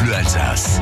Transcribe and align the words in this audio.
Bleu 0.00 0.14
Alsace 0.14 0.80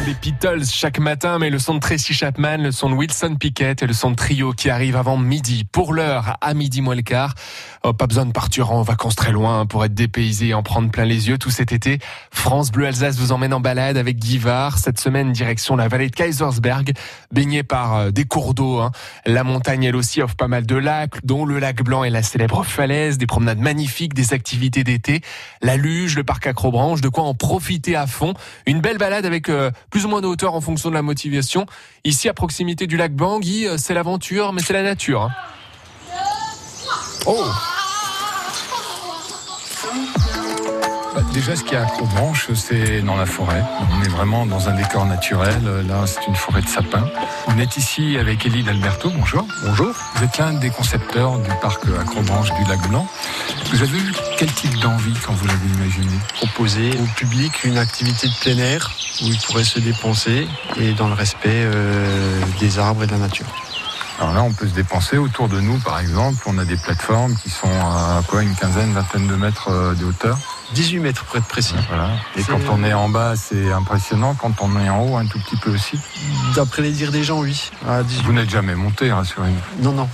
son 0.00 0.04
des 0.04 0.14
Beatles 0.14 0.64
chaque 0.70 0.98
matin, 0.98 1.38
mais 1.38 1.50
le 1.50 1.58
son 1.58 1.74
de 1.74 1.80
Tracy 1.80 2.12
Chapman, 2.12 2.58
le 2.58 2.72
son 2.72 2.90
de 2.90 2.94
Wilson 2.94 3.36
Pickett 3.38 3.82
et 3.82 3.86
le 3.86 3.92
son 3.92 4.10
de 4.10 4.16
Trio 4.16 4.52
qui 4.52 4.70
arrive 4.70 4.96
avant 4.96 5.16
midi. 5.16 5.64
Pour 5.64 5.92
l'heure, 5.92 6.36
à 6.40 6.54
midi 6.54 6.80
moins 6.80 6.94
le 6.94 7.02
quart. 7.02 7.34
Oh, 7.82 7.92
pas 7.92 8.06
besoin 8.06 8.26
de 8.26 8.32
partir 8.32 8.72
en 8.72 8.82
vacances 8.82 9.16
très 9.16 9.32
loin 9.32 9.66
pour 9.66 9.84
être 9.84 9.94
dépaysé 9.94 10.48
et 10.48 10.54
en 10.54 10.62
prendre 10.62 10.90
plein 10.90 11.04
les 11.04 11.28
yeux 11.28 11.38
tout 11.38 11.50
cet 11.50 11.72
été. 11.72 11.98
France 12.30 12.70
Bleu 12.70 12.86
Alsace 12.86 13.16
vous 13.16 13.32
emmène 13.32 13.54
en 13.54 13.60
balade 13.60 13.96
avec 13.96 14.18
Guivard. 14.18 14.78
Cette 14.78 15.00
semaine, 15.00 15.32
direction 15.32 15.76
la 15.76 15.88
vallée 15.88 16.10
de 16.10 16.14
Kaisersberg, 16.14 16.92
baignée 17.32 17.62
par 17.62 17.96
euh, 17.96 18.10
des 18.10 18.24
cours 18.24 18.54
d'eau. 18.54 18.80
Hein. 18.80 18.92
La 19.26 19.44
montagne, 19.44 19.84
elle 19.84 19.96
aussi, 19.96 20.20
offre 20.22 20.36
pas 20.36 20.48
mal 20.48 20.66
de 20.66 20.76
lacs, 20.76 21.24
dont 21.24 21.44
le 21.44 21.58
lac 21.58 21.82
Blanc 21.82 22.04
et 22.04 22.10
la 22.10 22.22
célèbre 22.22 22.64
falaise, 22.64 23.18
des 23.18 23.26
promenades 23.26 23.60
magnifiques, 23.60 24.14
des 24.14 24.34
activités 24.34 24.84
d'été, 24.84 25.22
la 25.62 25.76
luge, 25.76 26.16
le 26.16 26.24
parc 26.24 26.46
Acrobranche, 26.46 27.00
de 27.00 27.08
quoi 27.08 27.24
en 27.24 27.34
profiter 27.34 27.96
à 27.96 28.06
fond. 28.06 28.34
Une 28.66 28.80
belle 28.80 28.98
balade 28.98 29.24
avec 29.24 29.48
euh, 29.48 29.70
plus 29.90 30.04
ou 30.04 30.08
moins 30.08 30.20
de 30.20 30.26
hauteur 30.26 30.54
en 30.54 30.60
fonction 30.60 30.88
de 30.88 30.94
la 30.94 31.02
motivation. 31.02 31.66
Ici, 32.04 32.28
à 32.28 32.34
proximité 32.34 32.86
du 32.86 32.96
lac 32.96 33.12
Bangui, 33.14 33.66
euh, 33.66 33.76
c'est 33.76 33.94
l'aventure, 33.94 34.52
mais 34.52 34.62
c'est 34.62 34.72
la 34.72 34.82
nature. 34.82 35.22
Hein. 35.22 35.30
Oh 37.26 37.44
bah, 41.14 41.22
Déjà, 41.34 41.54
ce 41.56 41.64
qui 41.64 41.74
est 41.74 41.78
à 41.78 41.82
Acrobranche, 41.82 42.48
c'est 42.54 43.02
dans 43.02 43.16
la 43.16 43.26
forêt. 43.26 43.62
On 43.92 44.02
est 44.02 44.08
vraiment 44.08 44.46
dans 44.46 44.68
un 44.68 44.74
décor 44.74 45.04
naturel. 45.04 45.60
Là, 45.86 46.06
c'est 46.06 46.26
une 46.26 46.34
forêt 46.34 46.62
de 46.62 46.68
sapins. 46.68 47.08
On 47.48 47.58
est 47.58 47.76
ici 47.76 48.16
avec 48.18 48.46
Elie 48.46 48.62
d'Alberto. 48.62 49.10
Bonjour. 49.14 49.46
Bonjour. 49.64 49.94
Vous 50.14 50.24
êtes 50.24 50.38
l'un 50.38 50.54
des 50.54 50.70
concepteurs 50.70 51.38
du 51.38 51.50
parc 51.60 51.82
Acrobranche 52.00 52.52
du 52.54 52.64
Lac 52.68 52.88
Blanc. 52.88 53.06
Vous 53.70 53.82
avez 53.82 53.98
eu 53.98 54.12
quel 54.36 54.52
type 54.52 54.76
d'envie 54.80 55.14
quand 55.24 55.32
vous 55.32 55.46
l'avez 55.46 55.66
imaginé 55.74 56.12
Proposer 56.34 56.90
au 56.98 57.04
public 57.16 57.62
une 57.62 57.78
activité 57.78 58.26
de 58.26 58.34
plein 58.40 58.58
air 58.58 58.90
où 59.22 59.26
il 59.26 59.38
pourrait 59.38 59.64
se 59.64 59.78
dépenser 59.78 60.48
et 60.76 60.92
dans 60.92 61.06
le 61.06 61.14
respect 61.14 61.48
euh, 61.48 62.40
des 62.58 62.80
arbres 62.80 63.04
et 63.04 63.06
de 63.06 63.12
la 63.12 63.18
nature. 63.18 63.46
Alors 64.18 64.34
là, 64.34 64.42
on 64.42 64.52
peut 64.52 64.66
se 64.66 64.74
dépenser. 64.74 65.18
Autour 65.18 65.48
de 65.48 65.60
nous, 65.60 65.78
par 65.78 66.00
exemple, 66.00 66.42
on 66.46 66.58
a 66.58 66.64
des 66.64 66.76
plateformes 66.76 67.34
qui 67.36 67.48
sont 67.48 67.70
à 67.70 68.20
quoi 68.26 68.42
une 68.42 68.54
quinzaine, 68.54 68.92
vingtaine 68.92 69.28
de 69.28 69.36
mètres 69.36 69.68
euh, 69.70 69.94
de 69.94 70.04
hauteur. 70.04 70.36
18 70.74 70.98
mètres 70.98 71.24
pour 71.24 71.36
être 71.36 71.46
précis. 71.46 71.74
Voilà. 71.88 72.10
Et 72.36 72.42
quand 72.42 72.60
on 72.70 72.82
est 72.84 72.92
en 72.92 73.08
bas, 73.08 73.34
c'est 73.36 73.72
impressionnant. 73.72 74.34
Quand 74.34 74.60
on 74.60 74.78
est 74.78 74.88
en 74.88 75.00
haut, 75.02 75.16
un 75.16 75.26
tout 75.26 75.38
petit 75.38 75.56
peu 75.56 75.70
aussi. 75.70 75.98
D'après 76.54 76.82
les 76.82 76.90
dires 76.90 77.12
des 77.12 77.22
gens, 77.22 77.40
oui. 77.40 77.70
Vous 78.24 78.32
n'êtes 78.32 78.50
jamais 78.50 78.74
monté, 78.74 79.10
rassurez-vous. 79.12 79.82
Non, 79.82 79.92
non. 79.92 80.08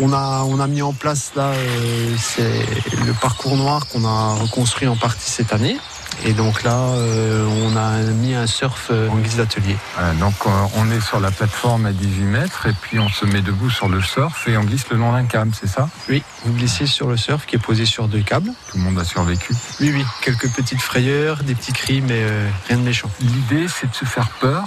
On 0.00 0.12
a, 0.12 0.44
on 0.46 0.58
a 0.58 0.66
mis 0.66 0.80
en 0.80 0.92
place 0.92 1.32
là, 1.36 1.50
euh, 1.50 2.14
c'est 2.18 2.64
le 3.04 3.12
parcours 3.12 3.56
noir 3.56 3.86
qu'on 3.88 4.04
a 4.04 4.34
reconstruit 4.34 4.88
en 4.88 4.96
partie 4.96 5.30
cette 5.30 5.52
année. 5.52 5.76
Et 6.24 6.32
donc 6.32 6.62
là, 6.62 6.78
euh, 6.78 7.46
on 7.64 7.76
a 7.76 7.98
mis 7.98 8.34
un 8.34 8.46
surf 8.46 8.88
euh, 8.90 9.08
en 9.08 9.16
guise 9.16 9.36
d'atelier. 9.36 9.76
donc 10.18 10.34
on 10.76 10.90
est 10.90 11.00
sur 11.00 11.20
la 11.20 11.30
plateforme 11.30 11.86
à 11.86 11.92
18 11.92 12.24
mètres 12.24 12.66
et 12.66 12.72
puis 12.80 12.98
on 12.98 13.08
se 13.08 13.26
met 13.26 13.42
debout 13.42 13.70
sur 13.70 13.88
le 13.88 14.00
surf 14.00 14.46
et 14.48 14.56
on 14.56 14.64
glisse 14.64 14.88
le 14.90 14.96
long 14.96 15.12
d'un 15.12 15.24
câble, 15.24 15.52
c'est 15.58 15.66
ça? 15.66 15.88
Oui, 16.08 16.22
vous 16.44 16.52
glissez 16.52 16.86
sur 16.86 17.08
le 17.08 17.16
surf 17.16 17.44
qui 17.44 17.56
est 17.56 17.58
posé 17.58 17.84
sur 17.84 18.08
deux 18.08 18.22
câbles. 18.22 18.52
Tout 18.70 18.78
le 18.78 18.84
monde 18.84 18.98
a 18.98 19.04
survécu? 19.04 19.54
Oui, 19.80 19.90
oui, 19.94 20.04
quelques 20.22 20.50
petites 20.54 20.80
frayeurs, 20.80 21.42
des 21.42 21.54
petits 21.54 21.72
cris, 21.72 22.00
mais 22.00 22.24
rien 22.68 22.78
de 22.78 22.82
méchant. 22.82 23.10
L'idée, 23.20 23.66
c'est 23.68 23.90
de 23.90 23.94
se 23.94 24.04
faire 24.04 24.28
peur? 24.40 24.64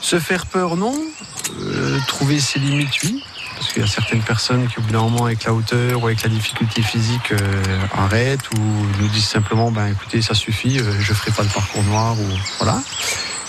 Se 0.00 0.18
faire 0.18 0.46
peur, 0.46 0.76
non. 0.76 0.94
trouver 2.08 2.40
ses 2.40 2.58
limites, 2.58 3.02
oui. 3.04 3.22
Parce 3.60 3.74
qu'il 3.74 3.82
y 3.82 3.84
a 3.84 3.88
certaines 3.88 4.22
personnes 4.22 4.66
qui, 4.68 4.78
au 4.78 4.80
bout 4.80 4.90
d'un 4.90 5.02
moment, 5.02 5.26
avec 5.26 5.44
la 5.44 5.52
hauteur 5.52 6.02
ou 6.02 6.06
avec 6.06 6.22
la 6.22 6.30
difficulté 6.30 6.80
physique, 6.80 7.32
euh, 7.32 7.62
arrêtent 7.92 8.50
ou 8.56 8.58
nous 8.58 9.08
disent 9.08 9.26
simplement 9.26 9.70
ben, 9.70 9.88
écoutez, 9.88 10.22
ça 10.22 10.32
suffit, 10.32 10.78
euh, 10.78 10.94
je 10.98 11.12
ferai 11.12 11.30
pas 11.30 11.42
le 11.42 11.50
parcours 11.50 11.82
noir. 11.82 12.18
ou 12.18 12.24
voilà. 12.56 12.80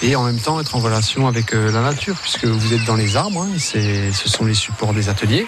Et 0.01 0.17
en 0.17 0.23
même 0.23 0.37
temps, 0.37 0.59
être 0.59 0.75
en 0.75 0.79
relation 0.79 1.29
avec 1.29 1.53
euh, 1.53 1.71
la 1.71 1.81
nature, 1.81 2.17
puisque 2.21 2.43
vous 2.43 2.73
êtes 2.73 2.83
dans 2.83 2.97
les 2.97 3.15
arbres, 3.15 3.41
hein, 3.43 3.57
ce 3.57 4.27
sont 4.27 4.43
les 4.43 4.53
supports 4.53 4.93
des 4.93 5.07
ateliers. 5.07 5.47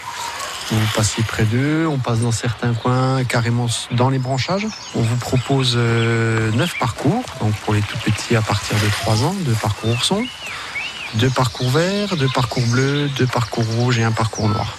Vous 0.72 0.80
passez 0.96 1.24
près 1.24 1.44
d'eux, 1.44 1.86
on 1.86 1.98
passe 1.98 2.20
dans 2.20 2.32
certains 2.32 2.74
coins 2.74 3.26
carrément 3.26 3.68
dans 3.92 4.10
les 4.10 4.18
branchages. 4.18 4.66
On 4.96 5.02
vous 5.02 5.18
propose 5.18 5.76
neuf 5.76 6.80
parcours, 6.80 7.26
donc 7.42 7.54
pour 7.66 7.74
les 7.74 7.82
tout 7.82 7.98
petits 7.98 8.38
à 8.38 8.42
partir 8.42 8.78
de 8.78 8.90
3 9.02 9.24
ans, 9.24 9.36
deux 9.42 9.58
parcours 9.62 9.90
oursons 9.90 10.24
deux 11.16 11.29
parcours 11.29 11.69
verts, 11.69 12.16
deux 12.18 12.29
parcours 12.34 12.66
bleus, 12.68 13.09
deux 13.18 13.28
parcours 13.28 13.66
rouges 13.78 14.00
et 14.00 14.03
un 14.03 14.12
parcours 14.12 14.50
noir. 14.50 14.78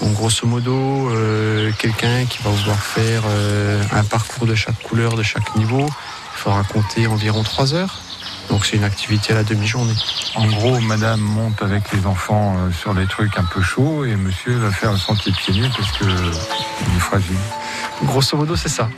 Donc 0.00 0.14
grosso 0.14 0.46
modo, 0.46 1.10
euh, 1.10 1.72
quelqu'un 1.78 2.24
qui 2.26 2.42
va 2.42 2.50
vouloir 2.50 2.78
faire 2.78 3.22
euh, 3.26 3.82
un 3.92 4.04
parcours 4.04 4.46
de 4.46 4.54
chaque 4.54 4.80
couleur, 4.82 5.14
de 5.14 5.22
chaque 5.22 5.56
niveau, 5.56 5.86
il 5.86 6.38
faudra 6.38 6.62
compter 6.62 7.06
environ 7.06 7.42
trois 7.42 7.74
heures. 7.74 8.00
Donc 8.48 8.64
c'est 8.64 8.76
une 8.76 8.84
activité 8.84 9.32
à 9.32 9.36
la 9.36 9.44
demi-journée. 9.44 9.94
En 10.34 10.46
gros, 10.46 10.78
madame 10.80 11.20
monte 11.20 11.60
avec 11.62 11.92
les 11.92 12.06
enfants 12.06 12.56
euh, 12.58 12.72
sur 12.72 12.94
les 12.94 13.06
trucs 13.06 13.36
un 13.36 13.44
peu 13.44 13.60
chauds 13.60 14.04
et 14.04 14.16
monsieur 14.16 14.56
va 14.56 14.70
faire 14.70 14.92
le 14.92 14.98
sentier 14.98 15.32
pieds 15.32 15.54
nus 15.54 15.68
parce 15.76 15.90
qu'il 15.92 16.08
est 16.08 17.00
fragile. 17.00 17.36
Grosso 18.04 18.36
modo, 18.36 18.56
c'est 18.56 18.68
ça 18.68 18.88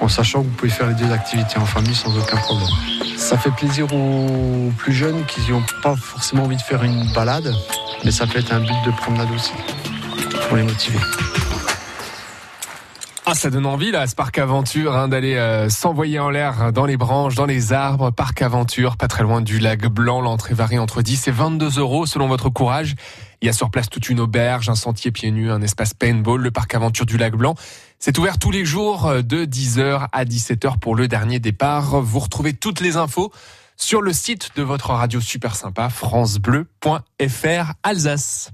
en 0.00 0.08
sachant 0.08 0.42
que 0.42 0.46
vous 0.48 0.54
pouvez 0.54 0.70
faire 0.70 0.88
les 0.88 0.94
deux 0.94 1.10
activités 1.12 1.58
en 1.58 1.66
famille 1.66 1.94
sans 1.94 2.16
aucun 2.16 2.36
problème. 2.36 2.68
Ça 3.16 3.36
fait 3.36 3.50
plaisir 3.50 3.92
aux 3.92 4.72
plus 4.78 4.92
jeunes 4.92 5.24
qui 5.26 5.50
n'ont 5.50 5.62
pas 5.82 5.94
forcément 5.96 6.44
envie 6.44 6.56
de 6.56 6.62
faire 6.62 6.82
une 6.82 7.12
balade, 7.12 7.52
mais 8.04 8.10
ça 8.10 8.26
peut 8.26 8.38
être 8.38 8.52
un 8.52 8.60
but 8.60 8.84
de 8.86 8.90
promenade 8.92 9.28
aussi, 9.34 9.52
pour 10.48 10.56
les 10.56 10.62
motiver. 10.62 10.98
Ah, 13.32 13.34
ça 13.36 13.48
donne 13.48 13.66
envie 13.66 13.92
là, 13.92 14.08
ce 14.08 14.16
parc 14.16 14.38
aventure, 14.38 14.96
hein, 14.96 15.06
d'aller 15.06 15.36
euh, 15.36 15.68
s'envoyer 15.68 16.18
en 16.18 16.30
l'air 16.30 16.72
dans 16.72 16.84
les 16.84 16.96
branches, 16.96 17.36
dans 17.36 17.46
les 17.46 17.72
arbres. 17.72 18.10
Parc 18.10 18.42
aventure, 18.42 18.96
pas 18.96 19.06
très 19.06 19.22
loin 19.22 19.40
du 19.40 19.60
lac 19.60 19.86
Blanc. 19.86 20.20
L'entrée 20.20 20.52
varie 20.52 20.80
entre 20.80 21.00
10 21.00 21.28
et 21.28 21.30
22 21.30 21.78
euros 21.78 22.06
selon 22.06 22.26
votre 22.26 22.48
courage. 22.48 22.96
Il 23.40 23.46
y 23.46 23.48
a 23.48 23.52
sur 23.52 23.70
place 23.70 23.88
toute 23.88 24.08
une 24.08 24.18
auberge, 24.18 24.68
un 24.68 24.74
sentier 24.74 25.12
pieds 25.12 25.30
nus, 25.30 25.48
un 25.48 25.62
espace 25.62 25.94
paintball, 25.94 26.40
le 26.40 26.50
parc 26.50 26.74
aventure 26.74 27.06
du 27.06 27.18
lac 27.18 27.36
Blanc. 27.36 27.54
C'est 28.00 28.18
ouvert 28.18 28.36
tous 28.36 28.50
les 28.50 28.64
jours 28.64 29.06
euh, 29.06 29.22
de 29.22 29.44
10h 29.44 30.08
à 30.10 30.24
17h 30.24 30.80
pour 30.80 30.96
le 30.96 31.06
dernier 31.06 31.38
départ. 31.38 32.00
Vous 32.00 32.18
retrouvez 32.18 32.52
toutes 32.52 32.80
les 32.80 32.96
infos 32.96 33.30
sur 33.76 34.02
le 34.02 34.12
site 34.12 34.50
de 34.56 34.64
votre 34.64 34.90
radio 34.90 35.20
super 35.20 35.54
sympa 35.54 35.88
francebleu.fr 35.88 37.74
Alsace. 37.84 38.48